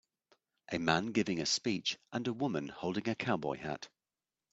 A 0.71 0.79
man 0.79 1.11
giving 1.11 1.39
a 1.39 1.45
speech, 1.45 1.99
and 2.11 2.27
a 2.27 2.33
woman 2.33 2.69
holding 2.69 3.07
a 3.07 3.13
cowboy 3.13 3.59
hat. 3.59 3.87